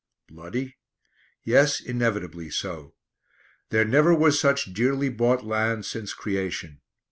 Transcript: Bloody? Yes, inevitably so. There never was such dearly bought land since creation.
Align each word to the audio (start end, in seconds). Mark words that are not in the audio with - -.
Bloody? 0.29 0.77
Yes, 1.43 1.79
inevitably 1.79 2.49
so. 2.49 2.95
There 3.69 3.85
never 3.85 4.15
was 4.15 4.39
such 4.39 4.73
dearly 4.73 5.09
bought 5.09 5.45
land 5.45 5.85
since 5.85 6.15
creation. 6.15 6.81